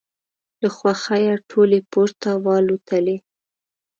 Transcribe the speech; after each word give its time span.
له 0.61 0.69
خوښیه 0.75 1.35
ټولې 1.49 1.79
پورته 1.91 2.29
والوتلې. 2.45 3.17